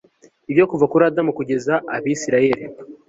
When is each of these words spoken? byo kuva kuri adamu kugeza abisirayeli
byo 0.53 0.65
kuva 0.69 0.85
kuri 0.91 1.03
adamu 1.09 1.31
kugeza 1.39 1.73
abisirayeli 1.95 2.65